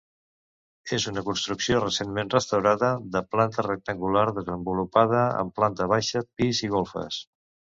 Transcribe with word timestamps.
És 0.95 1.03
una 1.11 1.21
construcció, 1.25 1.81
recentment 1.83 2.31
restaurada, 2.35 2.89
de 3.17 3.23
planta 3.35 3.67
rectangular 3.67 4.25
desenvolupada 4.39 5.23
en 5.45 5.53
planta 5.61 5.89
baixa, 5.93 6.25
pis 6.41 6.67
i 6.71 6.75
golfes. 6.79 7.25